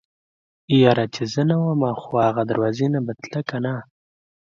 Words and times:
يره 0.81 1.05
چې 1.15 1.23
زه 1.33 1.41
نه 1.49 1.55
ومه 1.63 1.91
خو 2.01 2.13
اغه 2.29 2.43
دروازې 2.51 2.87
نه 2.93 2.99
به 3.05 3.13
تله 3.21 3.41
کنه. 3.49 3.73